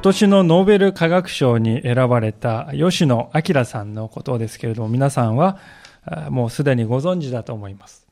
[0.00, 5.58] 今年のノーベル化学賞に選ばれた吉野明さんのことですけれども、皆さんは
[6.30, 8.06] もうすでにご存知だと思います。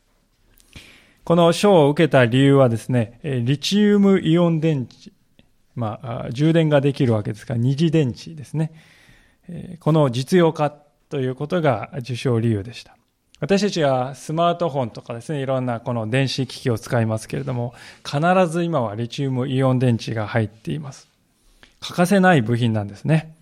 [1.24, 5.12] この賞を受けた理由はですね、リチウムイオン電池、
[5.74, 8.70] まあ、充電ができるわけですから、二次電池ですね。
[9.80, 12.98] この実用化ということが受賞理由でした。
[13.41, 17.73] 私たちはスマートフォンとかですね、いろんなこの電子機器を使いますけれども、
[18.05, 21.09] 必ず今はリチウムイオン電池が入っています。
[21.80, 23.37] 欠かせない部品なんですね。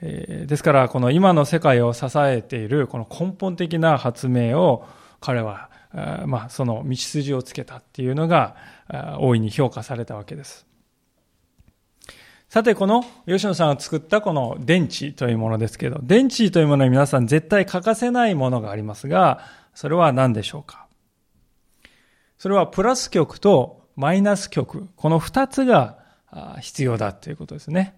[0.00, 4.86] えー、ですから、この今の世界を支えているこの根本的な発明を
[5.20, 5.70] 彼は、
[6.26, 8.56] まあ、その道筋をつけたっていうのが
[9.20, 10.66] 大いに評価されたわけです。
[12.48, 19.40] さて、この吉野さんが作ったこの電池というものですけど、電池というものに皆さん絶対欠かせないものがありますが、
[19.74, 20.86] それは何でしょうか？
[22.38, 26.01] それはプラス極とマイナス極、この二つが
[26.60, 27.94] 必要だということですね。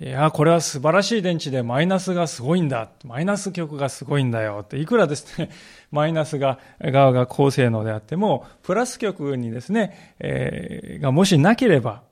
[0.00, 2.90] いや、これは素晴らしい電池でマイナスがすごいんだ。
[3.04, 5.50] マイナス極がすごいんだよって、いくらですね、
[5.92, 12.02] マイナスが、側が高性能であっても、プラス極にですね、えー、がもしなければ、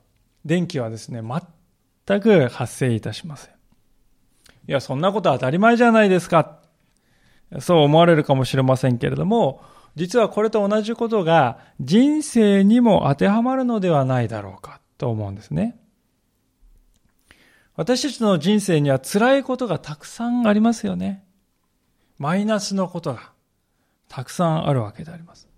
[0.44, 1.22] 電気はですね、
[2.06, 3.54] 全く発生いたしません。
[4.68, 6.58] いや、そんなことは当たり前じゃないですか。
[7.58, 9.60] そう思われるかもしれませんけれども、
[9.96, 15.76] 実はこれと同じことが人生にも当てはまるのではないだろうかと思うんですね。
[17.74, 21.24] 私たちの人生には辛いことがたくさんありますよね。
[22.18, 23.32] マイナスのことが
[24.08, 25.48] たくさんあるわけであります。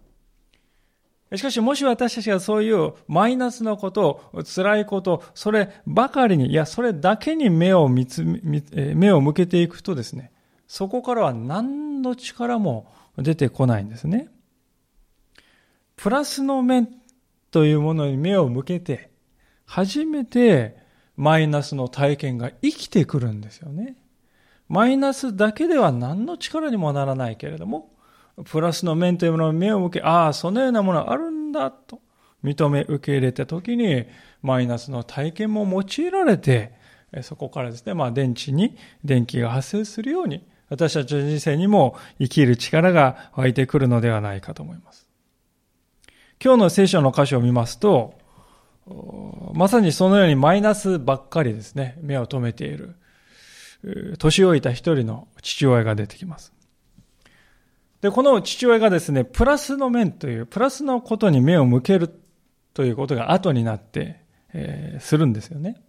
[1.35, 10.33] しかしもし私たちがそういうマイナスのこと、辛いこと、そればかりに、いや、それだけに目を見つ、目を向けていくとですね、
[10.67, 14.31] そこからは何の力も出てこないんですね。
[15.97, 16.89] プラスの面
[17.51, 19.13] というものに目を向けて、
[19.75, 20.77] 初めて
[21.17, 23.97] マイナスの体験が生きてくるんですよね。
[24.69, 27.91] マイナスだけでは何の力にもならないけれども、
[28.45, 32.01] プラスの面というものに目を向け、ああ、そのようなものあるんだと
[32.45, 34.05] 認め受け入れたときに、
[34.43, 36.73] マイナスの体験も用いられて、
[37.23, 45.09] そこからですね、まあ電池に電気が発生するように、私たちの人生にも生きる力が湧いてくるのではないかと思います。
[46.41, 48.23] 今日の聖書の箇所を見ますと、
[49.55, 52.97] まさにそのようにマイナスばっかりですね、目を留めている、
[54.19, 56.53] 年老いた一人の父親が出てきます。
[58.01, 62.11] で、この父親がですね、プラスの面という、プラスのことに目を向ける
[62.75, 64.21] ということが後になって、
[64.53, 65.81] えー、するんですよね。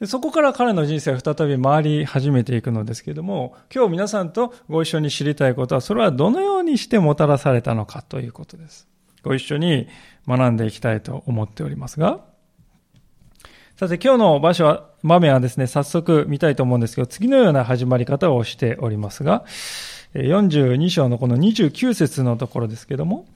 [0.00, 8.88] でそこから彼の人生は再び回り始めていくのですけれども、今日皆さんとご一緒に知りたいことは、それはどのようにしてもたらされたのかということです。
[9.22, 9.88] ご一緒に
[10.26, 12.20] 学んでいきたいと思っておりますが、
[13.76, 19.44] さて今日の場所は、場面はですね、早速見たいと思うんですけど、次のような始まり方をしておりますが、
[20.14, 23.26] 42章のこの29節のところですけども、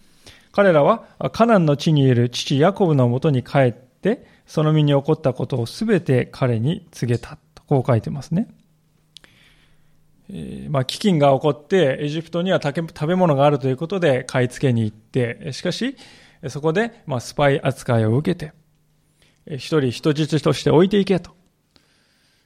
[0.52, 8.48] 彼らはカナンの地にいる父ヤコブのもとに帰って、その身に起こったことをすべて彼に告げたと、こう書いてますね。
[10.70, 15.96] まあ、飢饉が起こって、エジプトには食べ物があるということで買い付けに行って、しかし、
[16.48, 18.52] そこで、まあ、スパイ扱いを受けて、
[19.46, 21.43] 一人人質として置いていけと。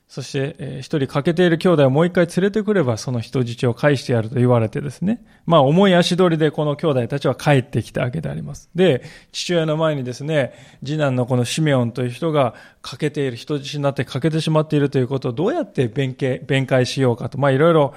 [0.09, 5.23] そして、一人欠けている兄弟をもう一回連れてくれば、その人質を返してやると言われてですね。
[5.45, 8.71] まあ、重い足取りでこの兄弟たちは帰ってきたわけであります。
[8.75, 9.03] で、
[9.33, 17.93] 父親の前にですね、次男のこのシメオンという人が欠けている、人質になって欠けてしまっているということをどうやって弁解、弁解しようかと、まあ、いろいろ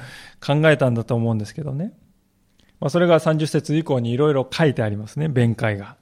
[0.46, 1.94] 考えたんだと思うんですけどね。
[2.82, 5.96] まあ、それが30節以降にいろいろ書いてありますね、弁解が。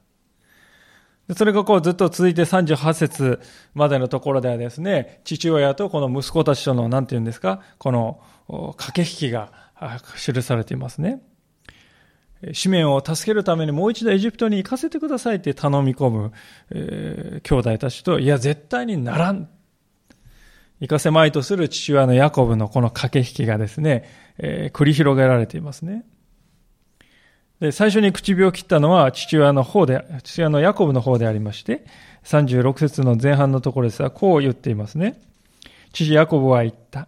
[1.35, 3.39] それがこうずっと続いて38節
[3.73, 8.21] までのところではですね、父親とこの息子たちとの、なんて言うんですか、この
[8.77, 9.51] 駆け引きが
[10.17, 11.21] 記されていますね。
[12.41, 16.31] 紙面を助けるためにもう一度エジプトに行かせてくださいって頼み込む、
[16.71, 19.49] えー、兄弟たちと、いや、絶対にならん。
[20.79, 24.05] 行かせまいとする父親のヤコブのこの駆け引きがですね、
[24.37, 26.05] えー、繰り広げられていますね。
[27.59, 31.85] で、最初に口火を切ったのは父親の方で、父親のヤコブの方でありまして、
[32.23, 35.19] 36節の前半のところですが、こう言っていますね。
[35.91, 37.07] 父ヤコブは言った。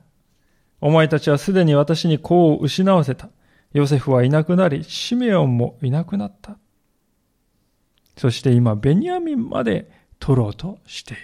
[0.82, 3.30] お前たちはすでに私に子を失わせた。
[3.74, 6.58] ヨセフはいなくなり、シメオンもいなくなった。
[8.18, 9.90] そして今、ベニヤミンまで
[10.20, 11.22] 取ろうとしている。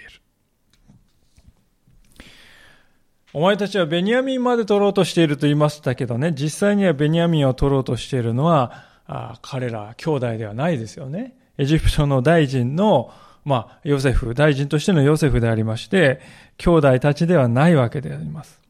[3.34, 11.34] お前たちはベニヤミンまで取ろうとしていると言いましたけどね、実際にはベニヤミンを取ろうとしているのは、あ彼ら兄弟ではないですよね。
[11.56, 13.10] エジプトの大臣の、
[13.44, 16.20] まあ、ヨセフ、大臣としてのヨセフでありまして、
[16.58, 18.60] 兄弟たちではないわけであります。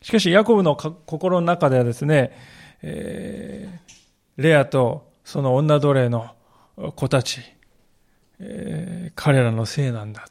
[0.00, 2.32] しかし、ヤコブの心の中ではですね、
[2.82, 6.30] えー、レアとその女奴隷の
[6.96, 7.40] 子たち、
[8.40, 10.26] えー、彼らのせいなんだ。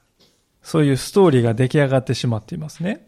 [0.63, 3.07] そういうストーリーが出来上がってしまっていますね。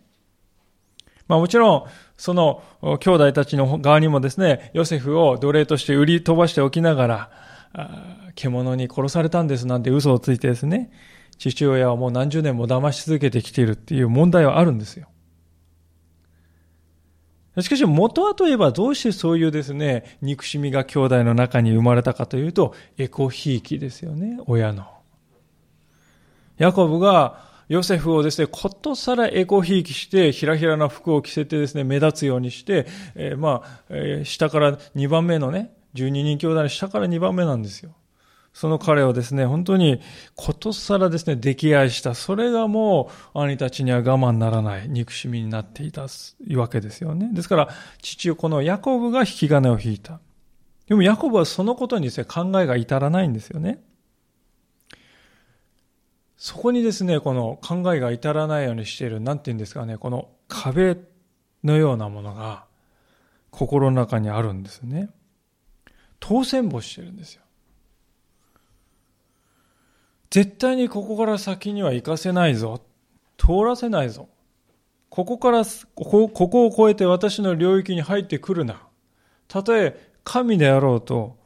[1.27, 1.85] まあもちろん、
[2.18, 2.63] その
[3.00, 7.30] 兄弟たちの側にもですね、ヨセフを奴隷として売り飛ばしておきながら、
[8.36, 10.92] 獣に殺されたんですなんて嘘をついてですね、
[11.38, 15.07] 父親はもう何十年も騙し続けてきているっていう問題はあるんですよ。
[17.62, 24.88] しかし元はといえばどうしてそういうですね、憎しみが兄弟の中に生まれたかというと、エコひいきですよね、親の。
[26.57, 37.95] ヤコブがヨセフをですね、ことさらエコひいきして、ひらひらな服を着せてですね、目立つようにして、えー、まあ、えー、下から2番目のね、12人兄弟の下から2番目なんですよ。
[38.54, 40.00] その彼をですね、本当に
[40.36, 42.13] ことさらですね、溺愛した。
[42.13, 46.06] それがもう兄たちには我慢ならない憎しみになっていた
[46.56, 47.30] わけですよね。
[47.33, 47.69] ですから、
[48.01, 50.19] 父をこのヤコブが引き金を引いた。
[50.88, 53.81] でもヤコブはそのことにですね、考えが至らないんですよね。
[56.43, 60.97] そこにですね、この考えが至らないようにしている、なんて言うんですかね、この壁
[61.63, 62.65] のようなものが
[63.49, 65.09] 心の中にあるんですね。
[66.19, 67.43] 当選簿してるんですよ。
[70.31, 72.81] 絶対にここから先には行かせないぞ。
[73.37, 74.27] 通らせないぞ。
[75.07, 78.85] ここから、ここここを越えて私の領域に入ってくるな。
[79.47, 81.37] たとえ神であろうと、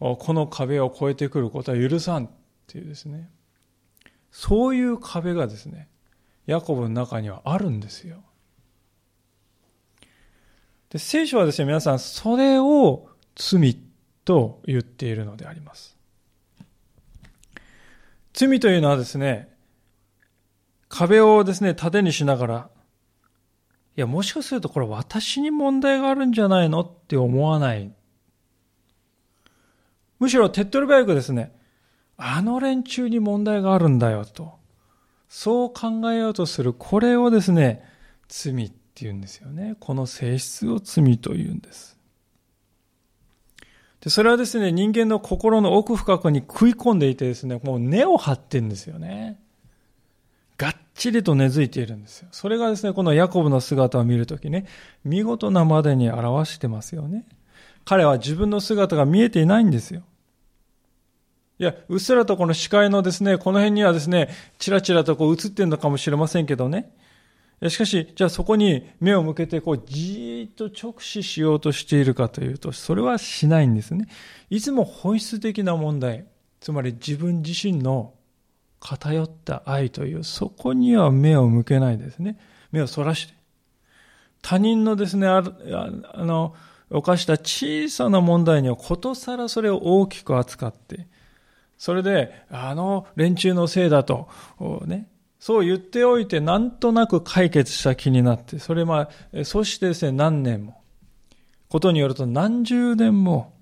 [0.00, 2.30] この壁を越えてくることは許さんっ
[2.66, 3.30] ていうですね。
[4.30, 5.88] そういう壁がですね、
[6.46, 8.22] ヤコブの中にはあるんですよ。
[10.90, 13.76] で聖書はですね、皆さん、それを罪
[14.24, 15.96] と言っているのであります。
[18.32, 19.54] 罪というのはですね、
[20.88, 22.70] 壁をですね、盾にしながら、
[23.96, 27.92] いや、もしかするとこれ私に問題があるんじゃないのって思わない。
[30.18, 31.54] むしろ手っ取り早くですね、
[32.22, 34.52] あの連中に問題があるんだよと。
[35.28, 37.84] そう考えようとする、これをですね、
[38.28, 39.76] 罪って言うんですよね。
[39.80, 41.96] この性質を罪と言うんです。
[44.00, 49.38] で、それはですね、人間の心の奥深くに食い込んでいてですね、もう根を張ってんですよね。
[50.58, 52.28] がっちりと根付いているんですよ。
[52.32, 54.66] それがですね、このヤコブの姿を見るときね、
[55.04, 57.24] 見事なまでに表してますよね。
[57.84, 60.02] 彼は自分の姿が見えていないんですよ。
[61.60, 66.90] いや、うっすらとこの視界のですね、この辺にはですね、ちらちらとこう映ってるのかもしれませんけどね。
[67.68, 74.08] しかし、じゃあそこに目を向けて、こう、じーっと直視しようとしているかというと、それはしないんですね。
[74.48, 76.24] いつも本質的な問題、
[76.60, 78.14] つまり自分自身の
[78.80, 82.38] 偏った愛という、そこには目を向けないですね。
[82.72, 83.34] 目をそらして。
[84.40, 85.42] 他人のですね、あ
[86.14, 86.54] あの、
[86.88, 91.06] 犯した小さな問題にはことさらそれを大きく扱って、
[91.80, 94.28] それで、あの連中のせいだと、
[94.84, 95.08] ね、
[95.38, 100.82] そう言っておいて、なんとなく解決した気になって、それまあ、そしてですね、何年も、
[101.70, 103.54] ことによると何十年も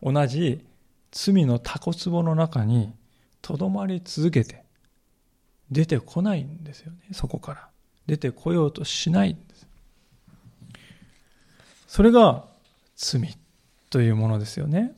[0.00, 0.64] 同じ
[1.10, 2.92] 罪のタコ壺の中に
[3.42, 4.62] とどまり続けて、
[5.68, 7.68] 出てこないんですよね、そこから。
[8.06, 9.66] 出てこようとしないんです。
[11.88, 12.44] それが
[12.94, 13.36] 罪
[13.90, 14.94] というものですよね。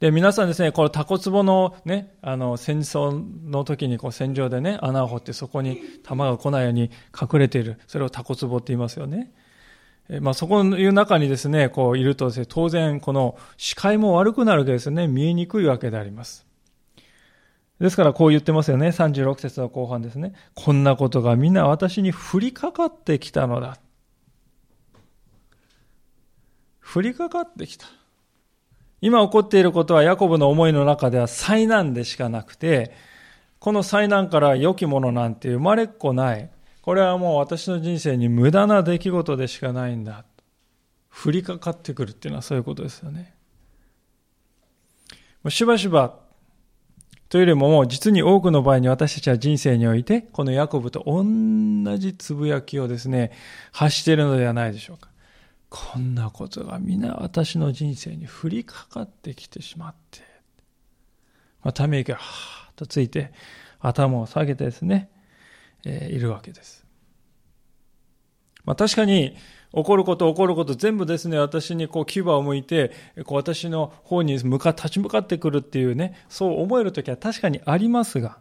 [0.00, 6.90] で、皆さんですね、このタコ壺のね、あの、戦争の時にこう戦場でね、穴を掘ってそこに弾が来ないように
[7.20, 7.80] 隠れている。
[7.88, 9.32] それをタコ壺って言いますよね。
[10.08, 15.08] えまあ、そこのいう中にですね、こういるとですね、当然この視界も悪くなるわけですね。
[15.08, 16.46] 見えにくいわけであります。
[17.80, 18.88] ですからこう言ってますよね。
[18.88, 20.32] 36節の後半ですね。
[20.54, 23.78] こんなことがみんな私に降りかかってきたのだ。
[26.82, 27.86] 降りかかってきた。
[29.00, 32.92] 今起こっていることはヤコブの思いの中では災難でしかなくて、
[33.58, 36.50] この災難から良きものなんて生まれっこない。
[36.82, 40.24] これはもう私の人生に無駄な出来事でしかないんだ。
[41.10, 43.34] 降りかかってくるっていうのはそういうことですよね。
[45.48, 46.16] しばしば
[47.28, 51.24] というよりももう実に多くの場合に私たちは人生においてこのヤコブと同
[51.98, 53.32] じつぶやきをですね
[53.70, 55.10] 発しているのではないでしょうか。
[55.70, 60.20] こんなことが皆私の人生に降りかかってきてしまって、
[61.62, 63.32] まあ、ため息がはーっとついて
[63.80, 65.10] 頭を下げてですね、
[65.84, 66.86] えー、いるわけです。
[68.64, 69.36] まあ確かに、
[69.74, 72.92] 起こること起こること全部ですね、私にこう牙を向いて、
[73.24, 78.38] こう私の方に向か、立ち向かってくるっていうね、そう思えるときは確かにありますが、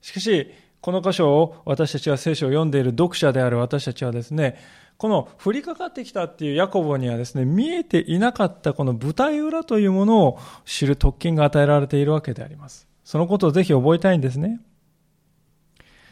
[0.00, 0.48] しかし、
[0.80, 4.56] この箇所を私たちは聖書を読んでいる読者である私たちはですね、
[4.96, 12.88] この降りかかってきたっていうヤコボにはですね、見えていなかったこの舞台裏というものを知る特権が与えられているわけであります。
[13.04, 14.60] そのことをぜひ覚えたいんですね。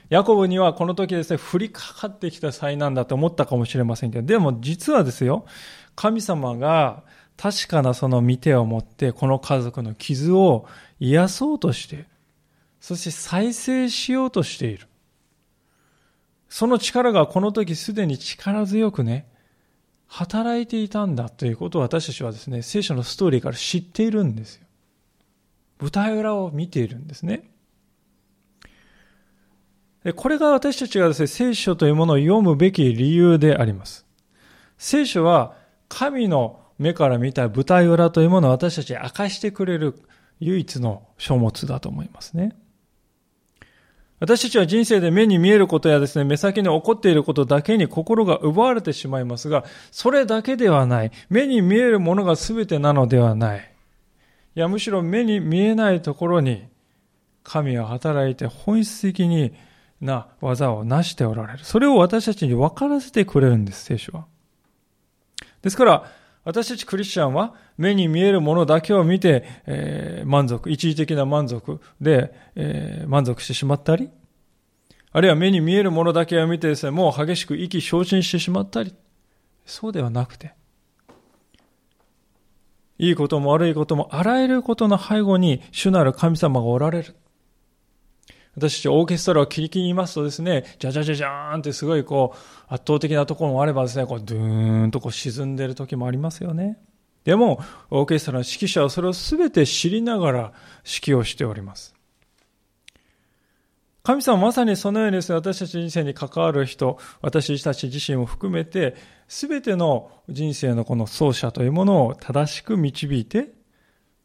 [0.09, 5.47] ヤコブにはこの時ですね、降りかかってきた災難だと思ったかもしれませんけど、でも実はですよ、
[5.97, 7.03] 神様が
[7.37, 10.67] 確かなその見てを持って、この家族の傷を
[11.01, 12.07] 癒そうとして。
[12.81, 14.87] そして再生しようとしている。
[16.49, 19.29] その力がこの時すでに力強くね、
[20.07, 24.67] 働いていたんだということを私たちはですね、聖書のストーリーから知っているんですよ。
[25.81, 27.51] 舞台裏を見ているんですね。
[30.15, 34.07] これが私たちがですね、聖書というものを読むべき理由であります。
[34.79, 35.57] 聖書は
[35.89, 40.01] 神の目から見た舞台裏というものを私たちに明かしてくれる
[40.39, 42.57] 唯一の書物だと思いますね。
[44.19, 51.13] 私たちは人生で目に見えることやですね、目先に起こっていることだけに心が奪われてしまいますが、それだけではない。
[51.29, 53.73] 目に見えるものが全てなのではない。
[54.55, 56.67] いや、むしろ目に見えないところに
[57.43, 59.53] 神は働いて本質的に
[60.01, 61.65] な技を成しておられる。
[61.65, 64.25] それを私たちに分からせてくれるんです、聖書は。
[65.61, 66.11] ですから、
[66.47, 74.09] 私たちクリスチャンは目に見えるものだけを見て、えー、満足、一時的な満足で、えー、満足してしまったり、
[75.11, 78.95] あるいは目に見えるものだけを見てですね、もう激しく意気消沈してしまったり、
[79.65, 80.53] そうではなくて、
[82.97, 87.17] いいことも悪いこともあらゆることの背後に主なる神様がおられる。
[88.57, 96.79] 私たちオーケストラを切り切りますとですね、じゃじゃじゃじゃーんってすごいこう、圧倒的なところもあればですね、こう、ドゥーンとこう沈んでる時もありますよね。
[97.25, 97.61] でも、
[97.91, 100.53] オーケストラの指揮者はそれを全て知りながら
[100.85, 101.95] 指揮をしております。
[104.05, 108.95] 神様はまさにそのようにですね、私たち人生に関わる人、私たち自身も含めて、
[109.29, 113.53] 全ての人生のこの奏者というものを正しく導いて、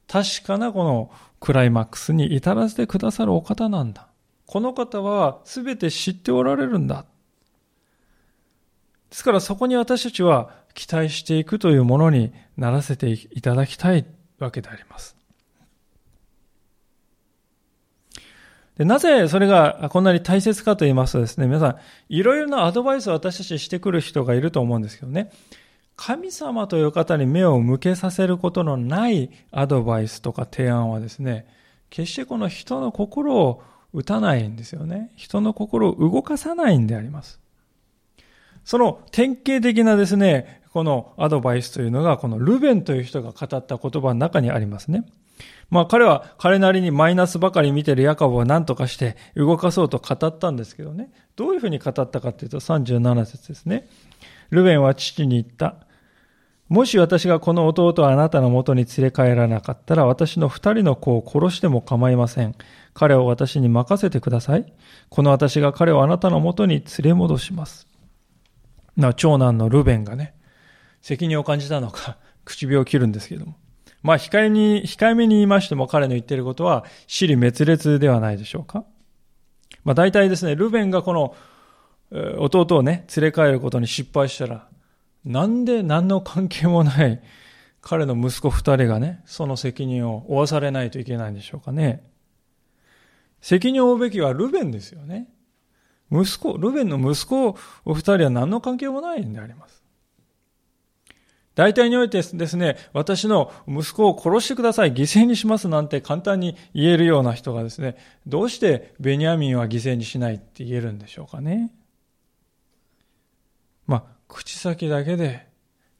[0.07, 4.10] 確かなこのクライマックスに至らせてくださるお方なんだ。
[4.51, 7.05] この方は全て知っておられるんだ。
[9.09, 14.05] ですからそこに私たちは期待していくというものにならせていただきたい
[14.39, 15.15] わけであります。
[18.77, 21.77] でなぜそれがこんなに大切かと言いますとですね、皆さん、
[22.09, 25.31] いろいろなアドバイスを私たちしてくる人がいると思うんですけどね、
[25.95, 31.47] 神様という方に目を向けさせることのないアドバイスとか提案はですね、
[31.89, 35.11] 決してこの人の心を打たないんですよね。
[35.15, 37.39] 人の心を動かさないんであります。
[38.63, 45.05] その典型的なですね、このアドバイスというのが、このルベンという人が語った言葉の中にありますね。
[45.69, 51.11] まあ彼は彼なりにマイナスばかり見てるヤカブを何とかして動かそうと語ったんですけどね。
[51.35, 53.87] どういうふうに語ったかっていうと37節ですね。
[54.49, 55.75] ルベンは父に言った。
[56.67, 62.55] もし私がこの弟をあなたのもとに連れ帰らなかったら、私の二人の子を殺しても構いません。
[62.93, 64.73] 彼を私に任せてください。
[65.09, 67.87] この私が彼をあなたのもとに連れ戻します。
[68.97, 70.33] な、長男のルベンがね、
[71.01, 73.55] 責任を感じたのか、 唇を切るんですけども。
[74.03, 78.83] まあ、控えに、控えめに言いましても彼の言っていることは、死に滅裂ではないでしょうか。
[79.83, 81.35] まあ、大体ですね、ルベンがこの、
[82.39, 84.67] 弟をね、連れ帰ることに失敗したら、
[85.23, 87.21] なんで何の関係もない
[87.81, 92.03] 彼の息子二人がね、その責任を負わされないといけないんでしょうかね。
[93.41, 95.27] 責任を負うべきはルベンですよね。
[96.11, 99.81] 息子、ルベンの息子お二人は何の関係もないんであります。
[101.55, 111.73] 大体においてですね、私の息子を殺してください、犠牲にしますなんて簡単に言えるような人がですね、どうしてベニヤミンは犠牲にしないって言えるんでしょうかね。
[113.85, 115.47] まあ、口先だけで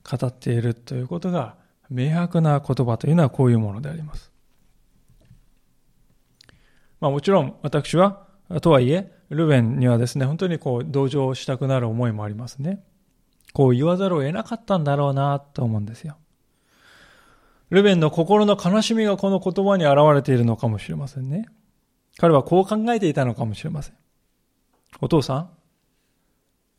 [0.09, 1.57] 語っているということが
[1.89, 4.30] 明白な言葉というのはこういうものであります。
[7.01, 8.25] まあもちろん私は、
[8.61, 12.83] とはいえ、ルベンにはですね、本当にこう同情したくなる思いもありますね。
[13.53, 16.15] こう言わざるを得なかったんだろうなと思うんですよ。
[17.69, 21.47] ルベンの心の悲しみがこの言葉に現れているのかもしれませんね。
[22.17, 23.95] 彼はこう考えていたのかもしれません。
[24.99, 25.49] お父さん、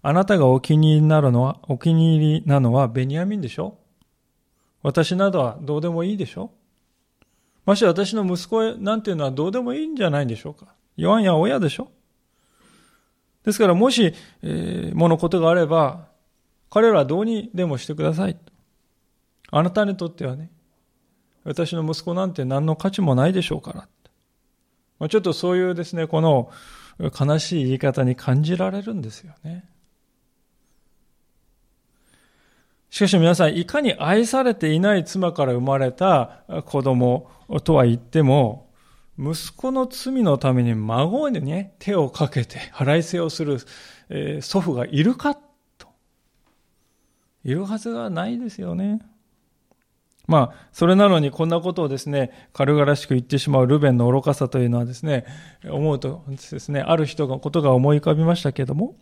[0.03, 3.79] あなたがお気に入りになるのは、お気に入りなのはベニヤミンでしょ？
[4.83, 6.51] 私などはどうでもいいでしょ？
[7.65, 11.91] まして私の息子なんていうのはどうでもいいんじゃないんでしょうか言わんや親でしょ
[13.45, 16.09] ですからもし、えー、ものことがあれば、
[16.71, 18.37] 彼らはどうにでもしてください。
[19.51, 20.51] あなたにとってはね、
[21.45, 23.89] 私の息子なんて何の価値もないでしょうから。
[24.99, 26.51] まあ、ちょっとそういうですね、この
[26.99, 29.69] 悲しい言い方に感じられるんですよね。
[32.91, 38.71] しかし皆さん、いかに愛されていない妻から生まれた子供とは言っても、
[39.19, 43.59] 息子の罪のために孫にね、手をかけて払いせをする、
[44.09, 45.89] えー、祖父がいるかと。
[47.45, 49.01] いるはずがないですよね。
[50.27, 55.27] まあ、それなのにこんなことをですね、軽々しく言ってしまうルベンの愚かさというのはですね、
[55.69, 58.97] 思うとですね、ある人のことが思い浮かびましたけども、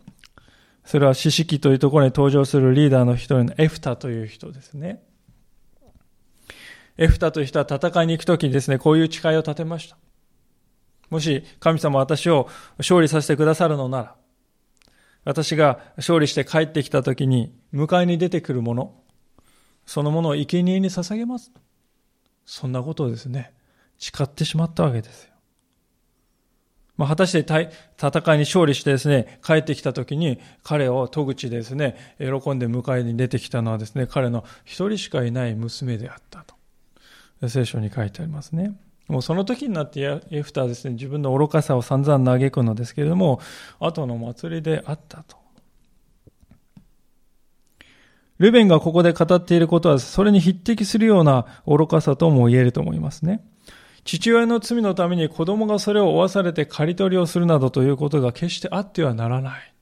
[0.83, 5.03] それは四式というところに登場するリーダーの一人のエフタという人ですね。
[7.01, 9.97] エフタという人は戦いに行くときにですね、こういう誓いを立てました。
[11.09, 14.15] もし神様私を勝利させてくださるのなら、
[15.25, 18.93] 私が勝利して帰ってきたときに迎えに出てくるもの、
[19.87, 21.51] そのものを生贄に捧げます。
[22.45, 23.51] そんなことをですね、
[23.97, 25.31] 誓ってしまったわけですよ。
[26.97, 36.60] まあ、果たして戦いに勝利してですね、帰ってきた時に彼を戸口でですね、喜んで迎えに出てきたのはですね、彼の一人しかいない娘であったと。
[37.49, 38.77] 聖書に書いてありますね。
[39.07, 43.41] もうその時になってエフタはですね、自分の愚かさを散々嘆くのですけれども、
[43.79, 45.37] 後の祭りであったと。
[48.37, 53.43] ルベンがここで語っていることは、それに匹敵するような愚かさとも言えると思いますね。
[54.03, 59.73] 父親の罪のために子供がそれを負わされて刈り取りをするなどということが決してあってはならない。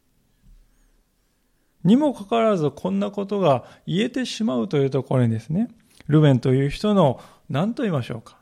[1.85, 5.69] にもかかわらずこんなことが言えてしまうというところにですね、
[6.09, 8.37] ルベンという人の何と言いましょうか。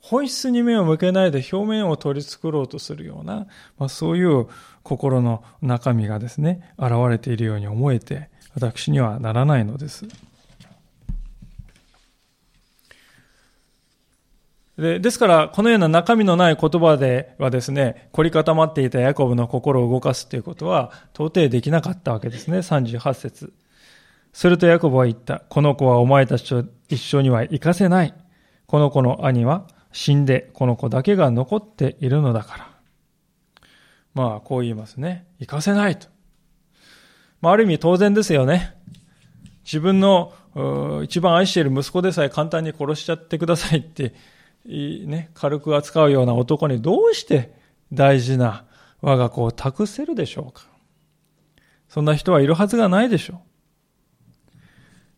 [0.00, 3.46] 本質に目を向けないで表面を取り繕ろうとするような、
[3.78, 4.48] まあ、そういう
[4.82, 10.06] 心の中身がですね、現れているように思えて、私にはならないのです。
[14.76, 22.58] でですから、このような中身のない言葉ではですね、凝り固まっていたヤコブの心を動かすということは、到底できなかったわけですね。
[22.58, 23.52] 38節
[24.34, 25.44] するとヤコブは言った。
[25.48, 28.12] この子はお前たちと一緒には行かせない。
[28.66, 32.74] この子の兄は死んで、この子だけが残っているのだから。
[34.12, 35.24] まあ、こう言いますね。
[35.38, 36.08] 行かせないと。
[37.40, 38.76] まあ、ある意味当然ですよね。
[39.64, 40.32] 自分の
[41.04, 44.14] 一番愛している息子でさえ簡単に殺しちゃってくださいって
[44.66, 47.54] ね、軽く扱うような男にどうして
[47.92, 48.64] 大事な
[49.00, 50.66] 我が子を託せるでしょうか
[51.88, 53.53] そんな人はいるはずがないでしょう。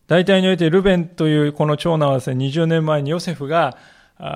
[0.07, 3.77] 大体においてルベンというこの長男はですね、20年前にヨセフが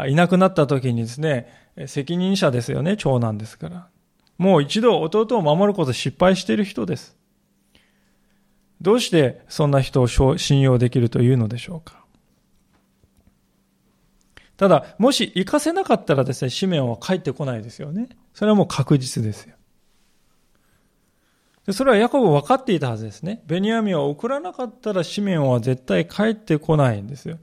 [0.08, 1.48] いなくなった時にですね、
[1.88, 3.88] 責任者ですよね、長男ですから。
[4.38, 7.18] もう一度弟を守ること失敗している人です。
[8.82, 12.02] どうしてそんな人を信用できるというのでしょうか
[14.58, 18.10] ただ、もし行かせなかったらですね、シメオンは帰ってこないですよね。
[18.34, 19.56] それはもう確実ですよ。
[21.66, 23.44] でそれはヤコブ分かっていたはずですね。
[23.46, 27.38] ベニヤミンを送らなかったらシメオンは絶対帰ってこないんですよ。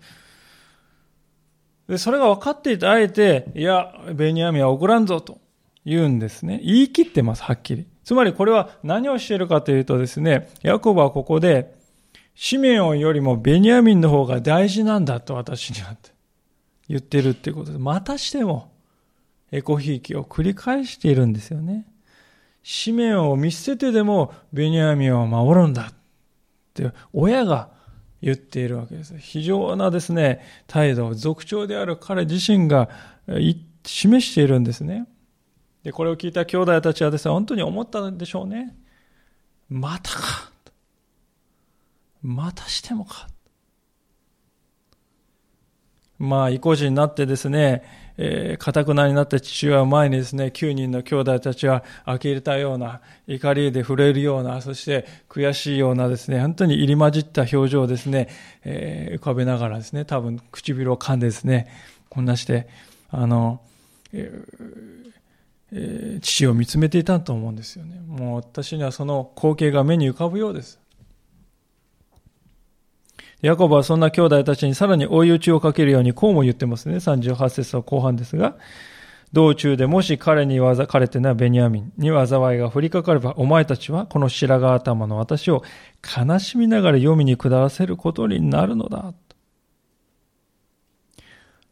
[1.89, 5.41] で、それが分かっていて、あえて、いや、ベニヤミンは送らんぞと
[5.85, 6.61] 言うんですね。
[6.63, 7.87] 言い切ってます、はっきり。
[8.05, 11.75] つまりこれは何をしているかというとですね、ヤコブはここで、
[12.35, 16.11] シメオンよりもベニヤミンの方が大事なんだと私にはって。
[16.89, 18.73] 言ってるっていうことで、またしても、
[19.51, 21.87] エコひいきを繰り返しているんですよね。
[22.71, 25.95] 使命を見捨ててでも、ベニヤミンを守るんだっ
[26.75, 27.71] て、親が
[28.21, 29.17] 言っているわけです。
[29.17, 32.91] 非常なですね、態度、族長である彼自身が
[33.87, 35.09] 示しているんですね。
[35.83, 38.77] で、これを聞いた兄弟たちはですね、本当に思ったんでしょうね。
[39.71, 40.53] またか。
[42.21, 43.29] またしてもか。
[46.19, 47.83] まあ、意固地になってですね、
[48.19, 58.29] えー、堅くなになった父親を前にですね、9人の兄弟たちは呆れたような、怒りで震えるような、そして悔しいようなですね、本当に入り混じった表情をですね、
[58.65, 61.69] えー、浮かべながらですね、多分唇を噛んでですね、
[62.09, 62.69] こんなして、
[63.11, 63.61] あの、
[64.13, 65.09] えー
[65.73, 68.01] えー、父を見つめていたと思うんですよね。
[68.07, 70.81] もう私にはその光景が目に浮かぶようです。
[73.43, 76.97] ヤコブはそんな兄弟たちにさらに追い打ちをかけるようにこうも言ってますね。
[76.97, 78.57] 38節の後半ですが、
[79.33, 85.63] 道中でもし彼にわ彼ってのはベニヤミンに災いが降りかかれば、お前たちはこの白髪頭の私を
[86.17, 89.15] 悲しみながら読みに下らせることになるのだ。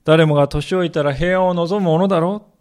[0.04, 2.52] 誰もが年老いたら平安を望むものだろう。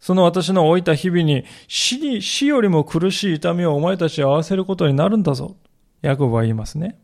[0.00, 5.56] その私の老いた日々に死に、死よりも苦しい痛みをお前たちに合わせることになるんだぞ。
[6.02, 6.98] ヤコブは言いますね。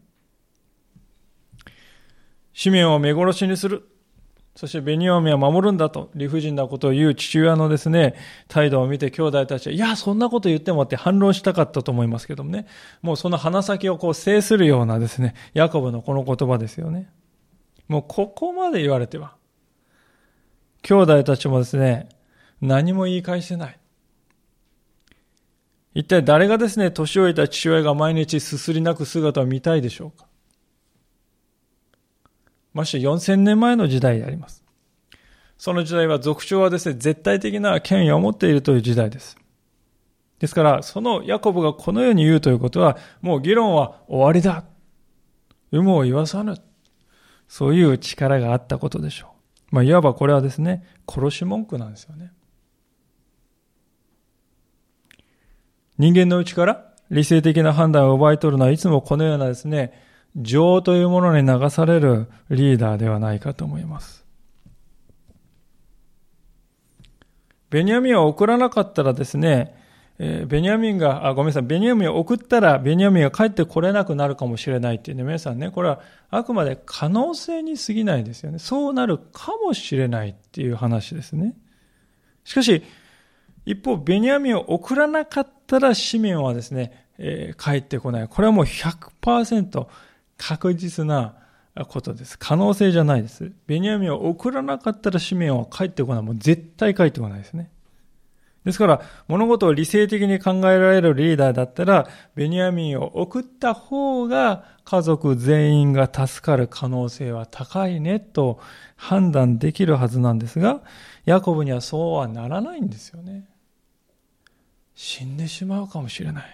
[2.54, 3.88] 使命を目殺しにする。
[4.56, 8.14] そしてベニヤミは守るんだと理不尽なことを言う父親のですね、
[8.46, 12.66] 態度を見て兄弟たちは、いや、そんなこと言ってもって反論したかったと思いますけどもね。
[13.02, 17.10] もうその鼻先をこう制するようなですね、ヤコブのこの言葉ですよね。
[17.88, 19.34] もうここまで言われては、
[20.82, 22.08] 兄弟たちもですね、
[22.60, 23.78] 何も言い返せない。
[25.94, 30.26] 一体誰がですね、年老いた父親が毎日すすり泣く姿を見たいでしょうか
[32.74, 34.62] まして4000年前の時代であります。
[35.56, 39.38] その時代は族長はですね、絶対的な権威を持っているという時代です。
[40.40, 44.64] ですから、そのヤコブがこのように言うということは、もう議論は終わりだ。
[45.70, 46.56] 有無を言わさぬ。
[47.48, 49.28] そういう力があったことでしょ
[49.72, 49.74] う。
[49.74, 52.32] まあ、いわばこれはですね、殺し文句なんですよね。
[55.96, 59.92] 人間のうちから理性的な判断を奪い取るのはいつもこのようなですね、
[60.36, 64.24] 情というものに流されるリーダーではないかと思います。
[67.70, 69.74] ベニヤミンを送らなかったらですね、
[70.18, 78.60] えー、ベニヤミンが、あ、ごめんなさい、ベニヤミンを送ったら、ベニヤミンが帰ってこれなくなるかもしれないっていうね、皆さんね、これはあくまで可能性に過ぎないですよね。
[78.60, 81.56] そうなるかもしれないっていう話ですね。
[82.44, 82.84] しかし、
[83.66, 88.28] 一方、ベニヤミンを送らなかったら、市民はですね、えー、帰ってこない。
[88.28, 89.86] これはもう100%
[90.36, 91.34] 確実な
[91.88, 92.38] ことです。
[92.38, 93.52] 可能性じゃないです。
[93.66, 96.22] ベニヤミンを送らなかったら市民は帰ってこない。
[96.22, 97.70] もう絶対帰ってこないですね。
[98.64, 108.58] ですから、物事を理性的に考えられるリーダーだったら、ベニヤミンを送った方が家族全員が助かる可能性は高いねと
[108.96, 110.80] 判断できるはずなんですが、
[111.26, 113.46] ヤコブにはそうはならないんですよね。
[114.94, 116.44] 死んでしまうかもしれない。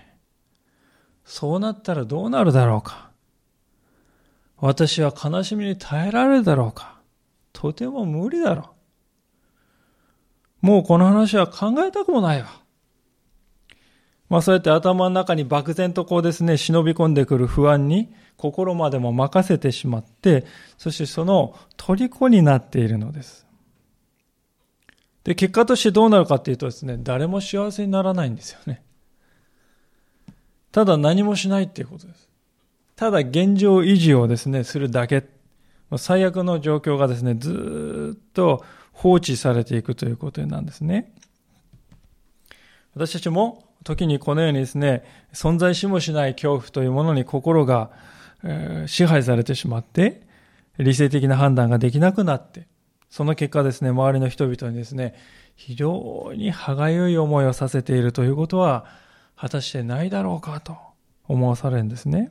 [1.24, 3.09] そうなったらどうなるだろうか。
[4.60, 7.00] 私は悲しみに耐えられるだろうか？
[7.52, 8.74] とても無理だろ
[10.62, 10.66] う。
[10.66, 12.48] もうこの話は考えたくもないわ。
[14.28, 20.46] まあそうやって頭の中に漠然とこうですね、忍び込んでくる不安に心までも任せてしまって、
[20.78, 23.46] そしてその虜になっているのです。
[25.24, 28.84] で、結果としてどうなるかっていうとですね、誰も幸せにならないんですよね。
[30.70, 32.29] ただ何もしないっていうことです。
[33.00, 35.24] ただ現状維持をですね、するだけ。
[35.96, 41.10] 最悪の状況がですね、ずっと放置されていくということなんですね。
[42.94, 47.90] 私たちも時にこのようにですね、存在しもしない恐怖というものに心が、
[48.84, 50.20] 支配されてしまって、
[50.76, 52.66] 理性的な判断ができなくなって、
[53.08, 55.14] その結果ですね、周りの人々にですね、
[55.56, 58.84] 非常に歯がゆい思いをさせているということは、
[59.36, 60.76] 果たしてないだろうかと
[61.28, 62.30] 思わされるんですね。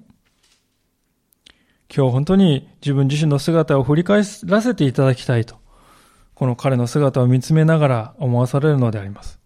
[1.93, 5.57] 今日本当に自分自身の姿を振り返らせていただきたいと、
[6.35, 9.39] この彼の姿を見つめながら思わされるのであります。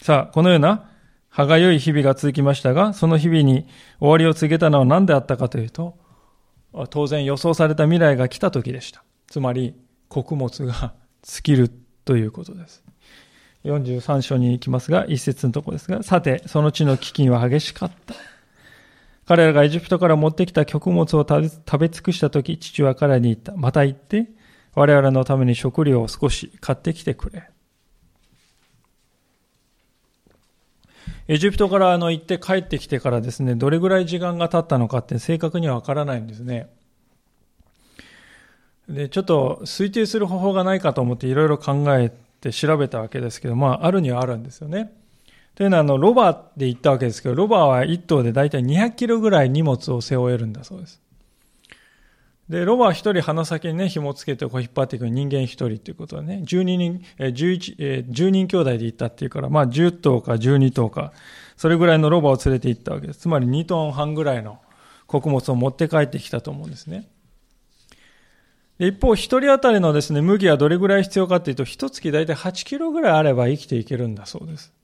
[0.00, 0.90] さあ、このような
[1.28, 3.68] 歯がゆい日々が続きましたが、その日々に
[4.00, 5.98] 終わりを告げたのは何であったかというと、
[6.90, 9.04] 当然予想された未来が来た時でした。
[9.26, 9.74] つまり、
[10.08, 11.70] 穀物が尽きる
[12.04, 12.82] ということです。
[13.64, 18.14] 43章に行きますが、一節のところですが、さて、その地の飢饉は激しかった。
[19.28, 23.54] 彼らがエジプトから持ってきた穀物を食べ尽くしたとき、父は彼に言った。
[23.56, 24.30] また言って、
[24.74, 27.50] 我々のために食料を少し買ってきてくれ。
[31.28, 36.70] エジプトからあの行って帰ってきてからですね、どれぐらい時間が経ったのかって正確にはわからないんですね。
[38.88, 42.10] で、ちょっと推定する方法がないかと思っていろいろ考え
[42.40, 44.90] て調べたわけですけど、まあ、あるにはあるんですよね。
[45.58, 51.02] というのは、あの、ロバで行ったわけですけど、ロバは1頭で大体200キロぐらい荷物を背負えるんだそうです。
[52.48, 61.12] で、ロバは一人鼻先にね、紐つけてこう引っ張っていく人間一人っていうことはね、12人、え11、え10人兄弟で行ったっていうから、まあ10頭か12頭か、
[61.56, 63.18] それぐらいのロバを連れて行ったわけです。
[63.18, 64.60] つまり2トン半ぐらいの
[65.08, 67.08] 穀物を持って帰ってきたと思うんですね。
[68.78, 74.77] 一方、一人当たりのですね、麦はどれぐらい必要かっていうと、一月大体8キロぐらいあれば生きていけるんだそうです。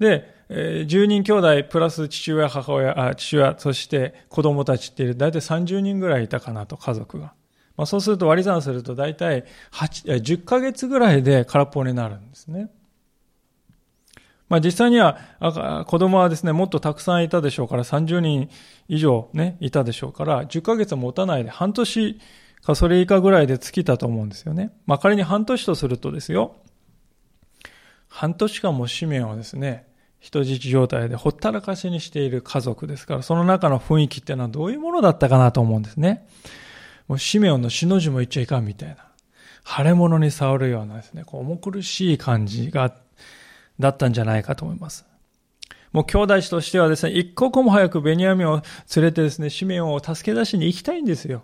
[0.00, 7.34] で、10人兄弟プラス父親、母親、あ父親、そして子供たちっていう大体30人ぐらいいたかなと、家族が。
[7.76, 12.70] まあ、そうすると割り算すると大体8 10ヶ月ぐらいで空っぽになるんですね。
[14.50, 15.16] まあ実際には
[15.86, 18.50] 子供はですね、もっとたくさんいたでしょうから、30人
[18.88, 22.20] 以上ね、いたでしょうから、10ヶ月は持たないで半年
[22.62, 24.72] かそれ以下ぐらいで尽きたと思うんですよね。
[24.86, 26.56] まあ仮に半年とするとですよ。
[28.08, 29.86] 半年間も紙面をですね、
[30.20, 36.26] 人質状態でほったらかしにしている家族ですから、その中の雰囲気っていうのはどういうものだったかなと思うんですね。
[37.08, 38.96] もうシメオンの死の字も言っちゃいかんみたいな。
[39.66, 42.94] 腫れ物に触るようなですね、こう重苦しい感じが、
[43.78, 45.06] だったんじゃないかと思います。
[45.92, 48.62] もう兄弟子としてはですね、一刻も早くベニヤミンを
[48.94, 51.42] 連れてですね、シメオンを助け出しに行きたいんですよ。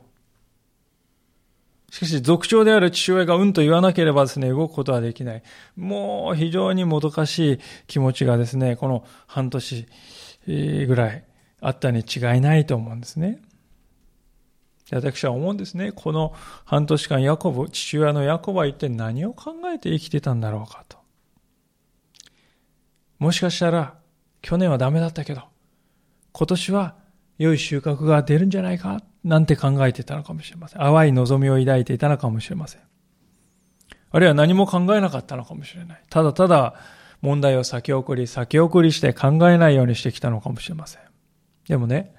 [1.96, 5.42] しかし、族長である父親がうんと言わなければですね、動くことはできない。
[5.76, 9.88] もう非常にもどかしい気持ちがですね、この半年
[10.46, 11.24] ぐらい
[11.62, 13.40] あったに違いないと思うんですね。
[14.92, 15.90] 私は思うんですね。
[15.90, 16.34] この
[16.66, 20.98] 半年間、ヤコブ、父親のヤコブは一体何を考えて生きてたんだろうかと。
[23.18, 23.94] もしかしたら、
[24.42, 25.44] 去年はダメだったけど、
[26.32, 27.05] 今年は
[27.38, 29.02] 良い収穫が出るんじゃないか？
[29.24, 30.80] なんて考えていたのかもしれません。
[30.80, 32.80] 淡い望みを抱いていたのかもしれません。
[34.10, 36.02] あるいは何も考えなかったのかもしれない。
[36.08, 36.74] ただただ
[37.20, 41.02] 問題を先送り、先送りして考えないようにしてきたのかもしれません。
[41.68, 42.14] でもね、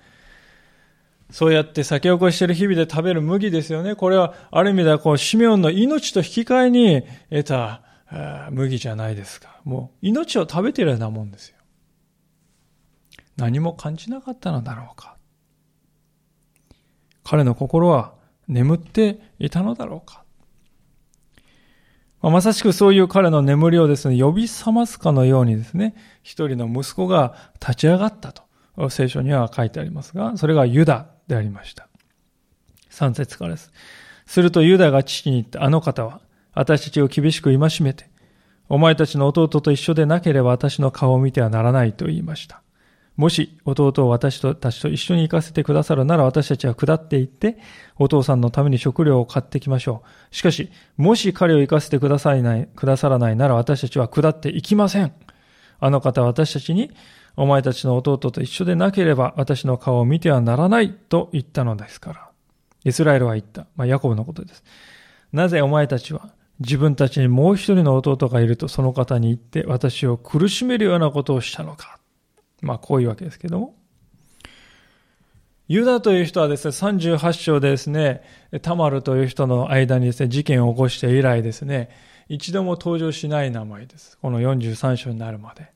[1.29, 3.95] そうやって先送りしている日々で食べる麦ですよね。
[3.95, 7.81] これはある意味ではこう、シメオンの命と引き換えに得た
[8.51, 9.59] 麦じゃないですか。
[9.63, 11.56] もう命を食べてるようなもんですよ。
[13.37, 15.15] 何も感じなかったのだろうか。
[17.23, 18.13] 彼の心は
[18.47, 20.23] 眠っていたのだろうか。
[22.21, 28.43] まさしくそういう彼の眠りをですね、呼び覚ますかのようにですね、一人の息子が立ち上がったと、
[28.89, 31.87] 聖書には書いてありますが、それがユダでありました。
[32.89, 33.71] 三節からです。
[34.25, 36.21] するとユダが父に言った、あの方は、
[36.53, 38.09] 私たちを厳しく戒めて、
[38.67, 42.63] お前たちの弟と一緒でなければ私の顔を見てはならないと言いました。
[43.17, 47.57] もし弟を私たちと一緒に行かせてくださるなら私たちは下って行って、
[47.97, 50.35] お父さんのために食料を買ってきましょう。
[50.35, 55.11] しかし、もし彼を行かせてくださらない、くださらないなら私たちは下って行きません。
[55.79, 56.91] あの方は私たちに、
[57.35, 62.29] お前たちの弟と一緒でなければ私の顔を見てはならないと言ったのですから。
[62.83, 63.65] イスラエルは言った。
[63.75, 64.63] まあ、ヤコブのことです。
[65.33, 71.96] なぜお前たちは自分たちにもう一人の弟がいるとその方に言って私を苦しめるようなことをしたのか。
[72.61, 73.75] まあこういうわけですけども。
[75.67, 78.23] ユダという人はですね、38章でですね、
[78.61, 81.89] タマルという人の間にですね、事件を起こして以来ですね、
[82.29, 84.17] 一度も登場しない名前です。
[84.21, 85.71] この43章になるまで。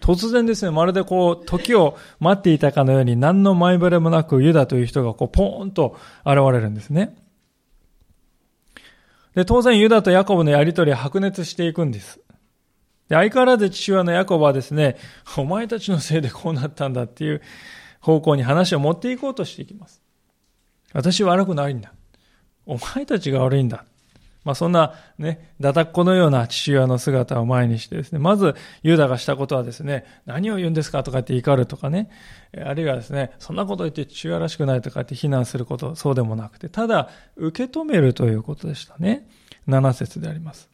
[0.00, 5.96] 突然ですね、まるでこう、時を待っていたかのように何の前触れもなくユダという人がこう、ポーンと
[6.26, 7.16] 現れるんですね。
[9.36, 12.20] で、当然ユダとヤコブのやりとりは白熱していくんです。
[13.08, 14.96] で、相変わらず父親のヤコブはですね、
[15.36, 17.42] お前たちのせいでこうなったんだっていう
[18.00, 20.02] 方向に話を持っていこうとしていきます。
[20.92, 21.92] 私は悪くないんだ。
[22.66, 23.84] お前たちが悪いんだ。
[24.44, 31.02] まあそんなね、だたっこのような父親の姿を前にしてですね、まずユダがしたことはですね、何を言うんですか？
[31.02, 32.10] とかって怒るとかね、
[32.62, 39.26] あるいはですね、そんなこと言って父親らしくないとかって非難すること、そうでもなくて、ただ受け止めるということでしたね。
[39.66, 40.68] 7節であります。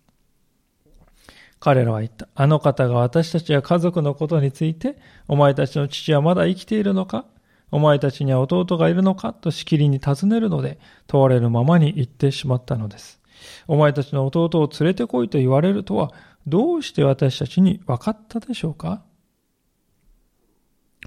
[1.61, 2.27] 彼らは言った。
[2.35, 7.27] あの方が私たちや家族のことについて、お前たちの父はまだ生きているのか？
[7.71, 9.35] お前たちには弟がいるのか？
[9.35, 13.21] としきりに尋ねるので、問われるままに言ってしまったのです。
[13.69, 16.13] お前たちの弟を連れてこいと言われるとは、
[16.47, 19.03] どうして私たちに分かったでしょうか？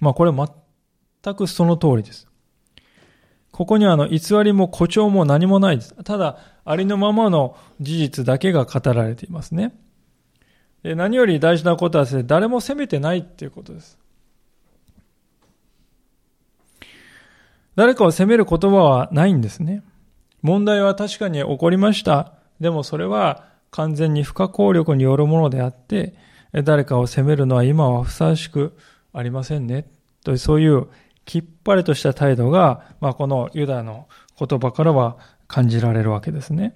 [0.01, 2.27] まあこれ全くその通りです。
[3.51, 5.95] ここにはあの偽りも誇張も何もないです。
[6.03, 9.75] ただ、ありのままの事実だけが語られていますね。
[10.83, 13.97] 何より大事なことはですね、誰も責めてないっていうことです。
[17.75, 19.81] 誰かを責める言葉はないんですね。
[20.41, 22.33] 問題は確かに起こりました。
[22.59, 26.15] でもそれは完全に不可抗力によるものであって、
[26.63, 28.77] 誰かを責めるのは今はふさわしく
[29.13, 29.87] ありませんね。
[30.23, 30.87] というそういう
[31.25, 35.17] きっぱりとした態度が、まあ、このユダの言葉からは
[35.47, 36.73] 感じられるわけですね。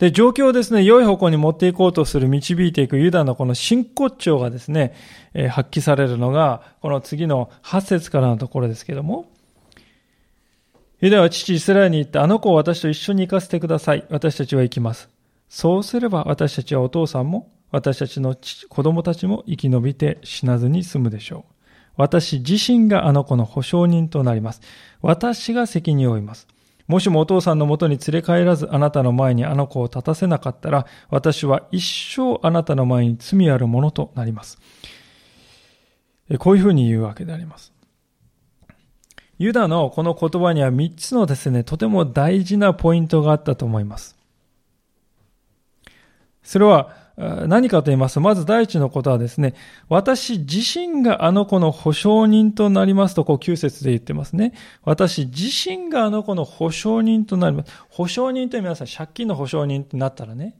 [0.00, 4.94] で、状況をですね、良い方向に持っていこうとする、導いていくユダのこの真骨頂がですね、
[5.34, 9.30] えー、発揮されるのが、この次の8節からのところですけども、
[11.02, 14.06] ユダは父イスラエルに言って、あの子を私と一緒に行かせてください。
[14.08, 15.10] 私たちは行きます。
[15.50, 18.34] そうすれば私たちはお父さんも、私たちの
[18.70, 21.52] 子供たちも生き延びて死なずに済むでしょう。
[21.98, 24.62] 私自身があの子の保証人となります。
[25.02, 26.48] 私が責任を負います。
[26.90, 31.80] もしもお父さんのもとに連れ帰らずあなたの前にあの子を立たせなかったら、私は一
[32.16, 34.58] 生あなたの前に罪あるものとなります。
[36.40, 37.72] こういうふうに言うわけであります。
[39.38, 44.16] ユダのこの言葉には3つのですね、とても大事なポイントがあったと思います。
[46.42, 49.54] それは何かと言いますと、まず第一のことはですね、
[49.90, 54.54] 私自身があの子の保証人となりますと、こう9節で言ってますね。
[54.84, 57.72] 私自身があの子の保証人となります。
[57.90, 60.56] 保証人って皆さん借金の保証人ってなったらね、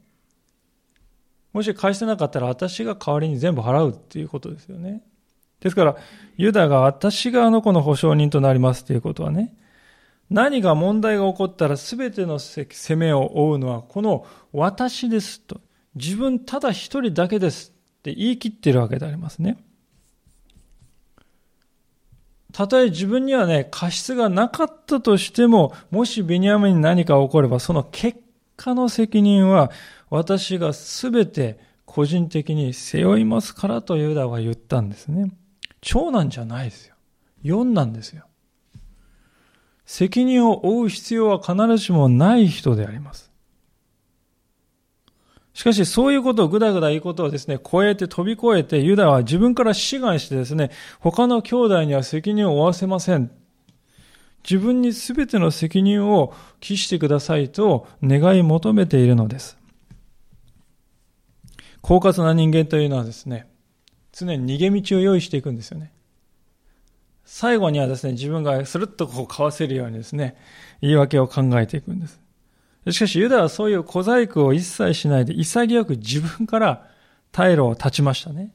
[1.51, 5.01] もし返してなかったら私が代わりに全部払うっていうことですよね。
[5.61, 5.95] ですから、
[6.37, 9.55] ユダが私があの子の保証人となりますということはね、
[10.29, 15.59] 何が問題が起こったら全ての責めを負うのはこの私ですと。
[15.95, 19.63] 自分ただ一人だけですって言い切ってるわけでありますね。
[22.51, 28.19] たとえ自分にはね、過失がなかったとしても、もしベニヤミに何か起これば、その結
[28.57, 29.71] 果の責任は
[30.09, 35.31] 私が全て個人的に背負いますからとユダは言ったんですね。
[35.81, 36.95] 長男じゃないですよ。
[37.41, 38.25] 四男ですよ。
[39.85, 43.30] 責任を負う必要は必ずしもない人であります。
[45.53, 53.31] しかし、そういうことをぐだぐだ言うことをですね、超えて飛び越えて、ユダは自分から志願してですね、他の兄弟には責任を負わせません。
[54.43, 59.57] 自分に全ての責任を期してくださいと願い求めているのです。
[61.83, 63.47] 狡猾な人間というのはですね、
[64.13, 65.91] 常に逃げ道を用意していくんですよね。
[67.25, 70.35] 最後にはですね、自分がスルッとこうかわせるようにですね、
[70.81, 72.19] 言い訳を考えていくんです。
[72.89, 76.87] しかしユダはそういう小細工を一切しないで潔く自分から
[77.31, 78.53] 退路を断ちましたね。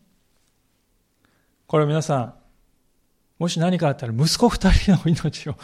[1.66, 2.34] これ皆さん、
[3.38, 5.56] もし何かあったら息子二人の命を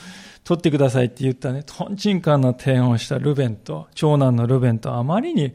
[0.45, 5.55] 取ってくださいって言ったね、トンチンカンな提案をしたルベンと、長男のルベンとあまりに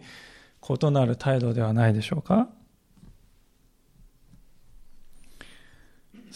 [0.70, 2.50] 異なる態度ではないでしょうか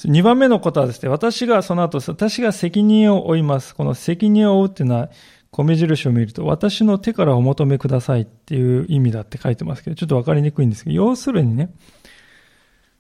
[0.04, 3.76] 二番目のことはですね、私がその後、私が責任を負います。
[3.76, 5.10] この責任を負うっていうのは、
[5.52, 11.74] 米印を見ると、私の手からお求めくださいっていう意味だって書いてますけど、ちょっとわかりにくいんですけど、要するにね、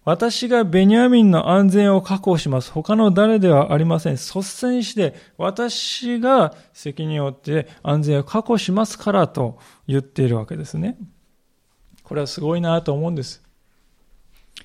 [0.03, 2.71] 私がベニヤミンの安全を確保します。
[2.71, 4.13] 他の誰ではありません。
[4.13, 10.97] 率先して、私が責任を負って安全を確保しますからと言っているわけですね。
[12.03, 13.43] これはすごいなと思うんです。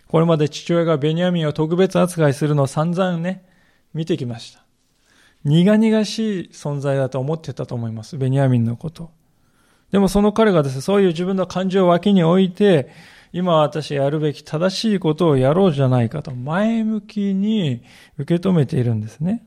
[0.09, 3.45] これまで父親がベニヤミンを特別扱いするのを散々ね、
[3.93, 4.66] 見てきました。
[5.47, 8.19] 苦々しい存在だと思ってたと思います。
[8.19, 9.11] ベニヤミンのこと。
[9.93, 12.91] でもその彼がですね、そういう自分の感情を脇に置いて、
[13.33, 17.83] 今私やるべき正しいことをやろうじゃないかと前向きに
[18.19, 19.47] 受け止めているんですね。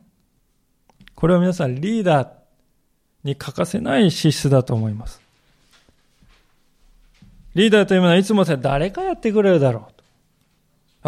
[1.16, 2.30] これは皆さんリーダー
[3.26, 5.22] に欠かせない資質だと思います。
[7.56, 10.04] リーダーというものはいつもさ、誰かやってくれるだろうと。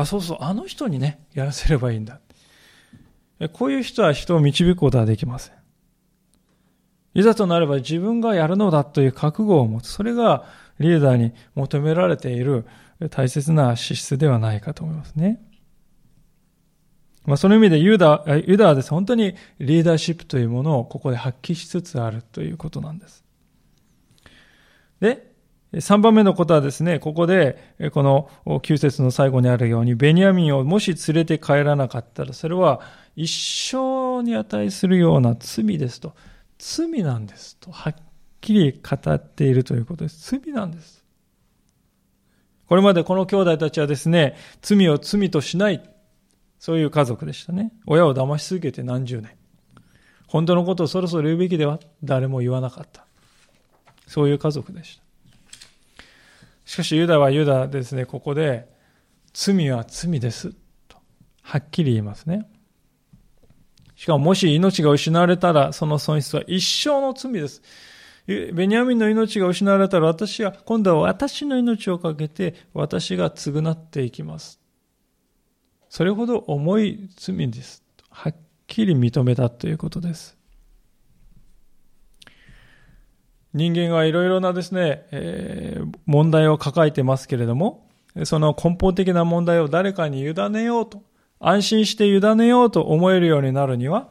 [0.01, 2.19] あ、そうそう、あの人にね、やらせればいいんだ。
[3.49, 5.55] こういう人は人を導くことはできません。
[7.13, 9.89] いざとなれば自分がやるのだという覚悟を持つ。
[9.89, 10.45] それが
[10.79, 12.65] リーダーに求められている
[13.09, 15.41] 大切な資質ではないかと思いますね。
[17.25, 18.89] まあ、その意味でユダ、ユダはです。
[18.89, 23.23] 本当にリーダーシップというものをここで発揮しつつあるということなんです。
[24.99, 25.31] で、
[25.73, 32.81] 3番目のことはですね、ここで、この9節の最後にあるように、ベニヤミンをもし連れて帰らなかったら、それは
[33.15, 36.13] 一生に値するような罪ですと。
[36.57, 37.71] 罪なんですと。
[37.71, 37.95] はっ
[38.39, 40.31] きり語っているということです。
[40.31, 41.03] 罪なんです。
[42.67, 45.83] これまでこの兄弟たちはですね、罪を罪としない。
[46.59, 47.73] そういう家族でしたね。
[47.87, 49.31] 親を騙し続けて何十年。
[50.27, 53.05] 本当のことをそろそろ言うべきでは誰も言わなかった。
[54.07, 55.03] そういう家族でした。
[56.65, 58.69] しかしユダはユダですね、ここで、
[59.33, 60.53] 罪は罪です。
[60.87, 60.97] と、
[61.41, 62.47] はっきり言いますね。
[64.01, 67.61] しかももし命が失われたら、その損失は一生の罪です。
[68.25, 74.59] ベニヤミンの命が失われたら、私は、今度は私の命をかけて、私が償っていきます。
[75.87, 77.83] それほど重い罪です。
[78.09, 80.35] はっきり認めたということです。
[83.53, 87.87] 人間はいろいろなですね、えー、問題を抱えてますけれども、
[88.23, 91.03] その根本的な問題を誰かに委ねようと、
[91.41, 94.09] 安心して委ねようと思えるようになるには、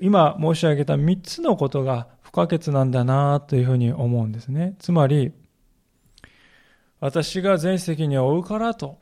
[0.00, 4.76] 今申し上げた3つのことが不可欠なんだなというふうに思うんですね。
[4.78, 5.32] つまり、
[7.00, 8.98] 私が全責任を負うからと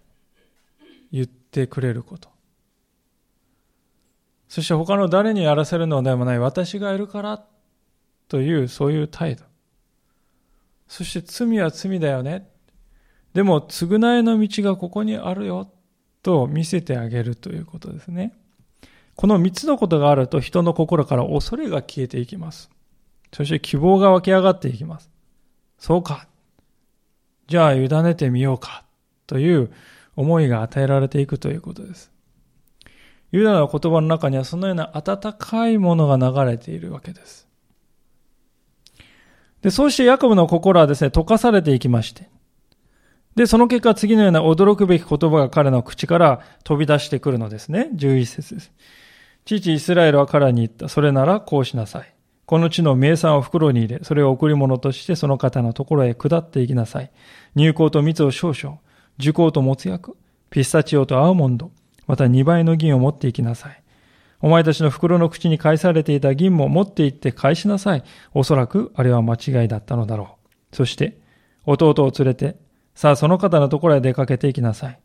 [1.12, 2.30] 言ってくれること。
[4.48, 7.44] そして他の誰にやらせるのでもない私がいるから
[8.28, 9.44] というそういう態度。
[10.88, 12.48] そして罪は罪だよね。
[13.34, 15.70] でも、償いの道がここにあるよ。
[16.26, 18.32] と見せてあげるということですね。
[19.14, 22.68] この三つのことがあると人の心から恐れが消えていきます。
[23.32, 25.08] そして希望が湧き上がっていきます。
[25.78, 26.26] そうか。
[27.46, 28.84] じゃあ委ねてみようか。
[29.28, 29.70] という
[30.16, 32.10] 思いが与えられていくということです。
[33.30, 37.46] ユダの言葉の中にはそのような温かいものが流れているわけです。
[39.62, 42.28] で、そうしてヤコブの心はですね、溶かされていきまして。
[43.36, 47.90] で、その結果次のような驚くべき言葉が彼の口から飛び出してくるのですね。
[47.94, 48.72] 11節です。
[49.44, 50.88] 父イスラエルは彼に言った。
[50.88, 52.12] それならこうしなさい。
[52.46, 57.10] この地の名産を袋に入れ、それを贈り物としてその方のところへ下っていきなさい。
[57.54, 58.78] 入香と蜜を少々、
[59.18, 60.16] 樹香ともつ薬、
[60.48, 61.72] ピスタチオとアーモンド、
[62.06, 63.82] また2倍の銀を持っていきなさい。
[64.40, 68.04] お前たちの袋の口に返されていた銀も持って行って返しなさい。
[68.32, 70.36] おそらくあれは間違いだったのだろ
[70.72, 70.76] う。
[70.76, 71.18] そして、
[71.64, 72.56] 弟を連れて、
[72.96, 74.98] さあその方のところへ出かけていきなさい。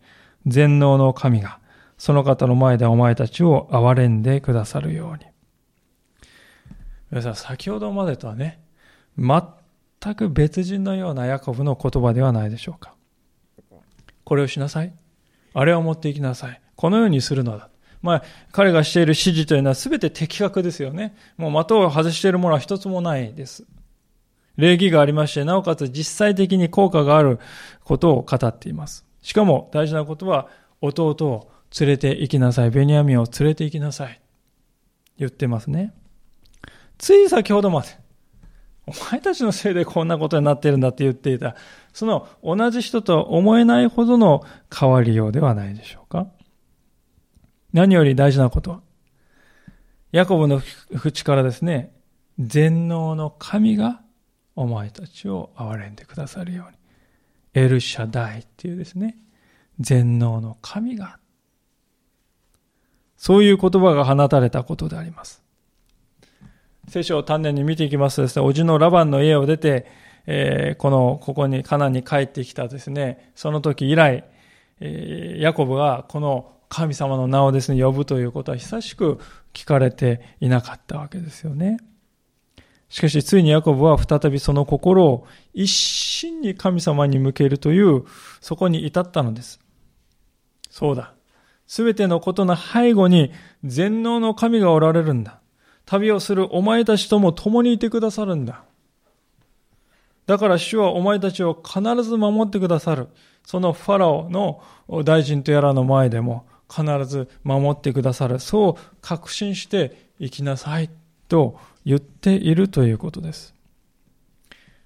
[0.48, 1.60] 全能の神が、
[1.98, 5.26] その方の前でお前たちを憐れんでくださるように。
[7.12, 8.62] 皆さん、先ほどまでとはね、
[9.18, 12.96] 全く別人のようなヤコブの言葉ではないでしょうか。
[14.24, 14.94] これをしなさい。
[15.54, 16.62] あれを持っていきなさい。
[16.78, 17.70] このようにするのだ。
[18.02, 18.24] まあ、
[18.54, 21.14] 彼がしている指示というのは全て的確ですよね。
[21.36, 23.66] もう的を外しているものは一つもないです。
[24.62, 27.39] 礼儀がありまして、なおかつ実際的に効果がある
[27.84, 29.05] ことを語っています。
[29.22, 30.47] しかも大事なことは、
[30.82, 32.70] 弟を連れて行きなさい。
[32.70, 34.22] ベニヤミンを連れて行きなさい。
[35.18, 35.93] 言ってますね。
[36.99, 37.88] つい先ほどまで、
[38.86, 41.55] お前たちのせいでこんなことになってるんだって言っていた、
[41.91, 44.43] その同じ人とは思えないほどの
[44.74, 46.28] 変わりようではないでしょうか。
[47.74, 48.82] 何より大事なことは、
[50.12, 50.62] ヤコブの
[50.99, 51.93] 口からですね、
[52.39, 54.01] 全能の神が
[54.56, 56.78] お前たちを憐れんでくださるように。
[57.54, 59.18] エルシャダイっていうですね、
[59.80, 61.20] 全能の神が。
[63.18, 65.43] そういう言葉が放たれたことであります。
[66.88, 69.86] 聖書を丹念に見ていきますとですね、おじのラバンの家を出て、
[70.26, 74.26] えー、この、ここにカナンに帰ってきたですね、その時以来、
[74.80, 79.20] えー、ヤコブがこの神様の名をですね、呼ぶということは久しく
[79.54, 81.78] 聞かれていなかったわけですよね。
[82.92, 88.04] しかし、ついにヤコブは再びその心を一心に神様に向けるという、
[88.42, 89.62] そこに至ったのです。
[90.70, 91.14] そうだ。
[91.68, 93.32] すべてのことの背後に
[93.64, 95.39] 全能の神がおられるんだ。
[95.86, 98.66] 旅をするお前たちとも共にいてくださるんだ。
[100.26, 103.08] だから主はお前たちを必ず守ってくださる。
[103.46, 104.62] そのファラオの
[105.06, 108.39] 大臣とやらの前でも必ず守ってくださる。
[108.39, 110.89] そう確信して生きなさい
[111.32, 113.56] と言っているということです。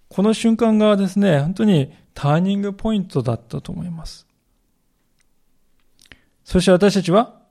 [0.10, 4.28] この瞬間がですね、本当にターニングポイントだったと思います。
[6.44, 7.42] そして私たちは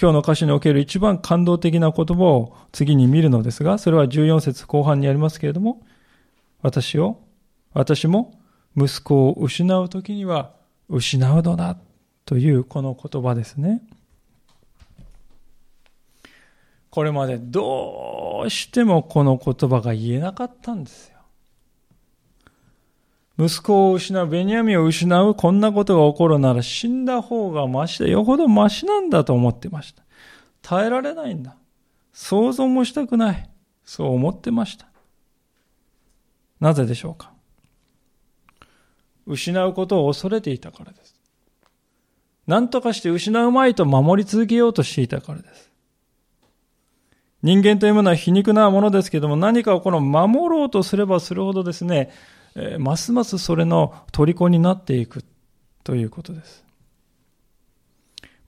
[0.00, 5.82] 今日の歌詞における一番感動的な言葉を次に見るのですが、それは14節後半にありますけれども、
[6.62, 7.20] 私を、
[7.74, 8.40] 私も
[8.74, 10.54] 息子を失う時には
[10.88, 11.76] 失うのだ
[12.24, 13.82] というこの言葉ですね。
[16.90, 21.18] これまでどうどうしてもこの言葉が言えなかったんですよ。
[23.36, 28.08] 息子を失う、ベニヤミを失う、こんなことが起こるなら死んだ方がマシだ。
[28.08, 30.04] よほどマシなんだと思ってました。
[30.62, 31.56] 耐えられないんだ。
[32.12, 33.50] 想像もしたくない。
[33.84, 34.86] そう思ってました。
[36.60, 37.32] なぜでしょうか
[39.26, 41.20] 失うことを恐れていたからです。
[42.46, 45.67] 何とかして失うまいと守り続けようとしていたからです。
[47.42, 52.10] 人間というものは皮肉なものですけども、何かをこの守ろうとすればするほどですね、
[52.56, 55.24] えー、ますますそれの虜になっていく
[55.84, 56.64] ということです。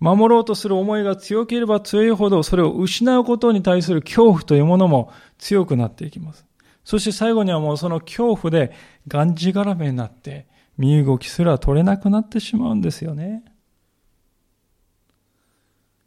[0.01, 6.47] 守ろうとする思いが強ければ強いほど、それを失うことに対する恐怖というものも強くなっていきます。
[6.85, 8.73] そして最後にはもうその恐怖で
[9.07, 13.45] がんじがらめになって、身動きすら取れなくなってしまうんですよね。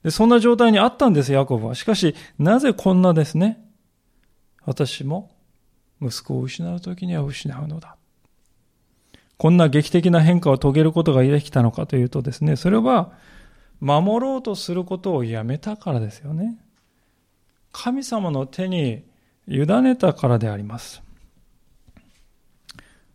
[0.04, 1.76] で、そんな状態にあったんです、ヤコブは。
[1.76, 3.64] しかし、なぜこんなですね、
[4.66, 5.32] 私も
[6.02, 7.96] 息子を失う時には失うのだ。
[9.38, 13.12] こんな劇的な変化を遂げることができたのかというとですね、それは
[13.80, 16.58] 守ろうとすることをやめたからですよね。
[17.72, 19.04] 神様の手に
[19.48, 21.02] 委ねたからであります。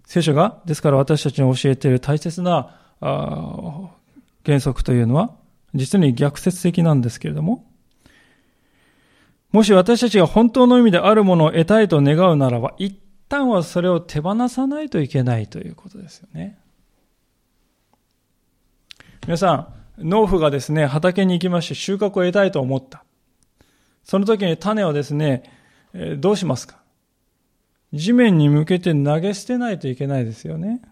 [0.05, 5.35] 聖書が、ですから私たちに教えている大切な原則というのは、
[5.75, 7.65] 実に逆説的なんですけれども、
[9.51, 12.99] もし私たちが本当の意味であるものを得たいと願うならば、一
[13.29, 16.59] 旦はそれを手放さないといけないということですよね。
[19.27, 23.05] 皆さん、農夫がですね、畑に行きまして収穫を得たいと思った。
[24.05, 25.43] その時に種をですね、
[26.19, 26.79] どうしますか？
[27.93, 30.83] 地面に向けて投げ捨てないといけないですよね。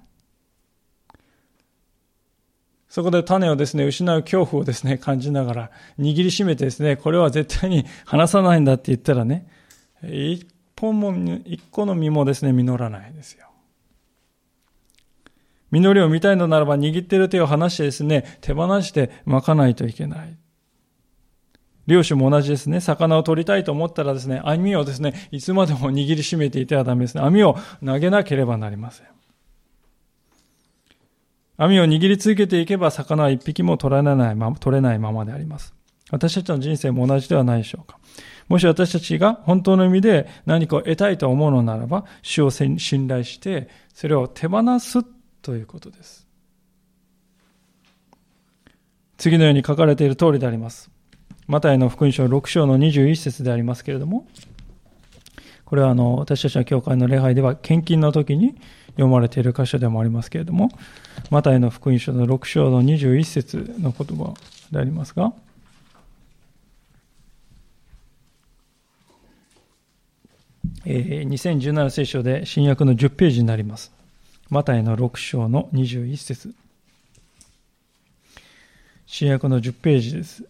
[2.89, 9.47] そこで種をですね、失う恐怖をですね、 感じながら、握りしめてですね、これは絶対に 離さないんだって言ったらね、
[10.03, 11.13] 一本も、
[11.45, 13.47] 一個の実もですね、実らないですよ。
[15.71, 20.37] 実りを見たいのならば握ってる手を離してですね、手放して巻かないといけない。
[21.87, 22.81] 漁師も同じですね。
[22.81, 27.23] 魚を取りたいと思ったらですね、網をですね、いつまでも握りしめていてはダメですね。
[27.23, 29.07] 網を投げなければなりません。
[31.57, 35.75] 網を握り続けていけば魚は一匹も取られないまま、取れないままであります。
[36.11, 37.99] 私たちの人生も同じではないでしょうか。
[38.49, 45.03] もし私たちが本当の意味で何かを得たいと思うのならば、主を信頼して、それを手放す
[45.43, 46.27] ということです。
[49.17, 50.91] 次のように書かれている通りであります。
[51.49, 54.27] マタイの福音書6章の21節でありますけれども、
[55.67, 58.55] これはあの私たちの教会の礼拝では献金の時に
[58.91, 60.71] 読まれている箇所でもありますけれども、
[61.31, 64.35] マタイの福音書の6章の21節の言葉
[64.71, 65.33] でありますが、
[70.85, 73.93] えー、2017聖書で新約の10ページになります。
[74.49, 76.55] マタイの6章の21節
[79.05, 80.45] 新約の10ページです。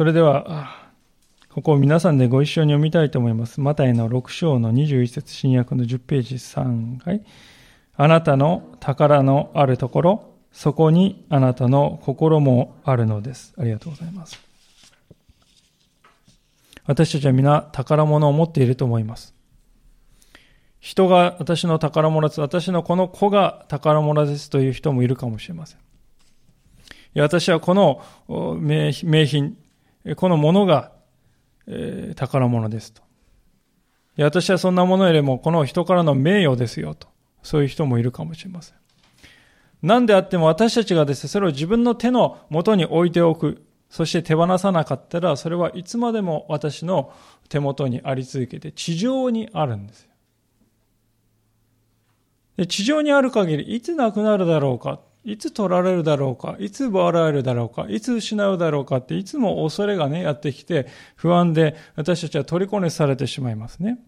[0.00, 0.88] それでは、
[1.50, 3.60] ここを皆さんでご一緒に読みたいと思います。
[3.60, 7.22] マタイの6章の21節新約の10ページ3回。
[7.96, 13.52] あなたの宝のあるところ、そこにあなたの心もあるのです。
[13.58, 14.40] ありがとうございます。
[16.86, 19.34] 私たちは皆宝物を持っていると思います。
[20.78, 22.40] 人が私の宝物です。
[22.40, 25.78] 私のこの子が宝物ですという人もいるかもしれません。
[25.78, 25.82] い
[27.12, 28.00] や私はこの
[28.58, 29.58] 名品、
[30.16, 30.92] このものが、
[31.66, 33.02] えー、宝物ですと。
[34.16, 37.08] いや、私はそんなものよりもこの人からの名誉ですよと。
[37.42, 38.76] そういう人もいるかもしれません。
[39.82, 43.64] 何であっても私たちがですね、それを自分の手の元に置いておく。
[43.88, 47.12] そして手放さなかったら、それはいつまでも私の
[47.48, 50.08] 手元にあり続けて、地上にあるんです
[52.56, 55.00] で地上にある限り、いつなくなるだろうか。
[55.24, 63.98] いつ取られるだろうか、いつ奪われるだろうか、いつ失うだろうかって、いつも恐れがね、やってきて、不安で私たちは虜にされてしまいますね。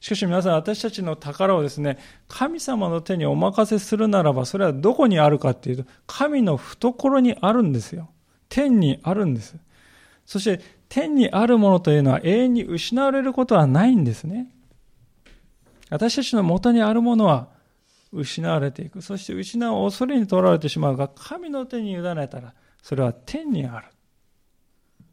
[0.00, 1.98] しかし皆さん、私たちの宝をですね、
[2.28, 8.08] 神様の手にお任せするならば、それはどこにあるかっていうと、神の懐にあるんですよ。
[8.48, 9.56] 天にあるんです。
[10.24, 14.48] そして、天にあるものというのは永遠に失われることはないんですね。
[15.90, 17.48] 私たちの元にあるものは、
[18.12, 19.02] 失われていく。
[19.02, 23.86] そして失う恐れにとられてしまうが、神の手に委ねたら、それは天にある。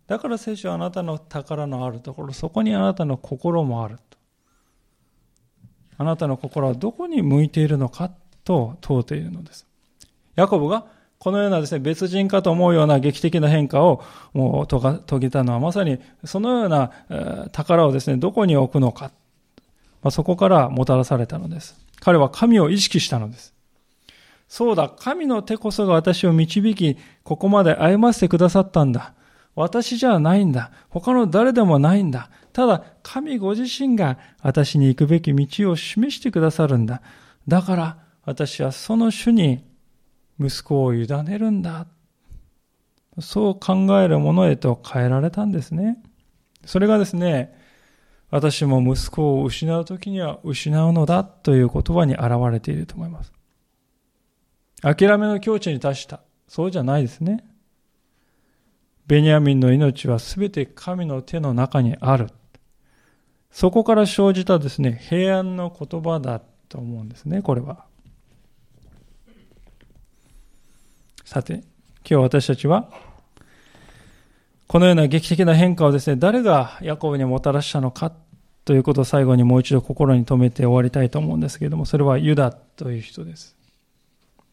[0.08, 4.18] だから聖書はあなたの宝のあるところ、そこにあなたの心もあると。
[5.98, 8.12] あなたの心はどこに向いているのか
[8.44, 9.66] と問うているのです。
[10.36, 10.86] ヤコブが
[11.20, 16.92] このようなですね、別人かと思うような劇的な変化をもう遂げたのはまさにそのような
[17.52, 19.12] 宝をですね、どこに置くのか。
[20.02, 21.83] まあ、そこからもたらされたのです。
[22.04, 23.54] 彼は神を意識したのです。
[24.50, 29.14] そうだ、神の手こそが私を導き、ここまで歩ませてくださったんだ。
[29.56, 30.72] 私じゃないんだ。
[30.90, 32.30] 他の誰でもないんだ。
[32.52, 37.02] ただ、神ご自身が私に行くべき道を示してくださるんだ。
[37.48, 39.64] だから、私はその主に
[40.38, 41.88] 息子を委ねるんだ。
[43.22, 46.04] そう考えるものへと変えられたんですね。
[46.66, 47.63] それがですね、
[48.34, 53.32] 私も息子を失う時には失うのだという言葉に現れていると思います。
[54.82, 56.22] 諦めの境地に達した。
[56.48, 57.46] そうじゃないですね。
[59.06, 62.32] ベニヤミンの命はすべて神の手の中にある。
[63.52, 67.86] そこから生じたですね、平安の言葉だと思うんですね、これは。
[71.24, 71.64] さて、今
[72.04, 72.90] 日私たちは
[74.74, 78.12] このような劇的な変化をですね、誰がヤコブにもたらしたのか
[78.66, 83.58] ということを最後にもう一度心に留めて終わりたいと思うんですけれども、それはユダという人です。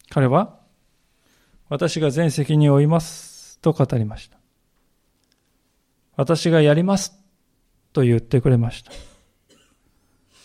[0.08, 0.58] 彼は、
[1.68, 4.38] 私が全責任を負いますと語りました。
[6.16, 7.14] 私がやります
[7.92, 8.90] と言ってくれました。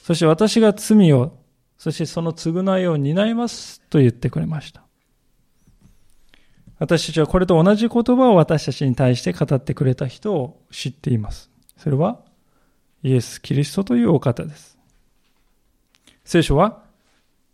[0.03, 1.39] そして私が罪を、
[1.79, 4.83] そしてその償いを担いますと言ってくれました。
[6.77, 11.49] 私たちはこれと同じ言葉を私たちに対して語ってくれた人を知っています。
[11.77, 12.21] それは
[13.05, 14.79] イエス・キリストというお方です。
[16.23, 16.81] 聖書は、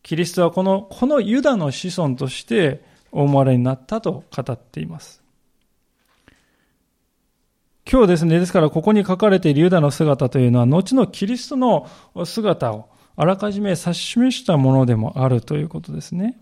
[0.01, 2.81] キリストはこの、このユダの子孫として
[3.11, 5.21] お生まれになったと語っています。
[7.85, 11.89] 今日ですね、ですからここに書かれているユダの姿というのは、後のキリストの
[12.23, 12.87] 姿を
[13.17, 16.39] あらかじめ指し示したものでもあるということですね。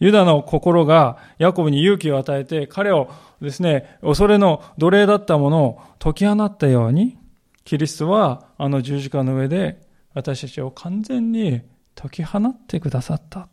[0.00, 3.10] ユダの心がヤコブに勇気を与えて、彼を
[3.40, 7.16] ですね、恐れの奴隷だったものを解き放ったように、
[7.64, 9.80] キリストはあの十字架の上で
[10.12, 11.62] 私たちを完全に
[11.94, 13.48] 解き放ってくださった。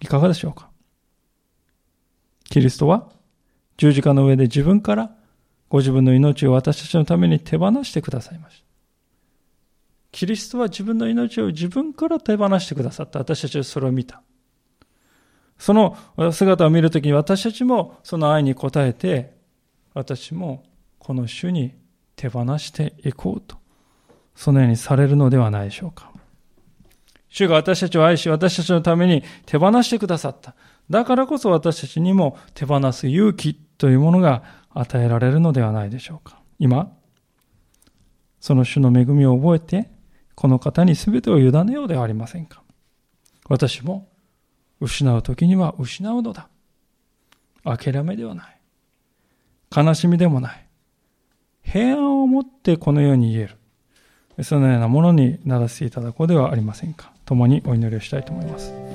[0.00, 0.70] いかがでしょうか？
[2.44, 3.10] キリストは
[3.76, 5.10] 十字架の上で自分から
[5.68, 8.66] ご自分の命を私たちのために手放してくださいました。
[10.12, 13.18] キリストは自分の命を自分から手放してくださった。
[13.18, 14.22] 私たちはそれを見た。
[15.58, 15.96] その
[16.32, 19.36] 姿を見るときに私たちもその愛に応えて、
[19.92, 20.64] 私も
[21.06, 21.72] この主に
[22.16, 23.58] 手放していこうと、
[24.34, 26.10] そのようにされるのではないでしょうか。
[27.28, 30.56] 主が私たちを愛し、私たちのために手放してくださった。
[30.90, 36.40] だからこそ私たちにも手放す勇気というものが与えられるのではないでしょうか。
[36.58, 36.90] 今、
[38.40, 39.88] その主の恵みを覚えて、
[40.34, 42.64] この方に全てを委ねようではありませんか。
[43.48, 44.08] 私も
[44.80, 46.48] 失う時には失うのだ。
[47.62, 48.60] 諦めではない。
[49.72, 50.65] 悲しみでもない。
[51.66, 54.44] 平安を持ってこのように言える。
[54.44, 57.12] そのようなものにならせていただこうではありませんか。
[57.24, 58.85] 共にお祈りをしたいと思います。